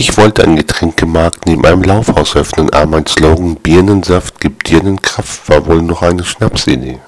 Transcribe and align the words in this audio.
Ich 0.00 0.16
wollte 0.16 0.42
einen 0.44 0.56
Getränkemarkt 0.56 1.44
neben 1.44 1.66
einem 1.66 1.82
Laufhaus 1.82 2.34
öffnen, 2.34 2.70
aber 2.70 2.86
mein 2.86 3.06
Slogan 3.06 3.56
Birnensaft 3.56 4.40
gibt 4.40 4.70
Dirnenkraft 4.70 5.46
war 5.50 5.66
wohl 5.66 5.82
noch 5.82 6.00
eine 6.00 6.24
Schnapsidee. 6.24 7.00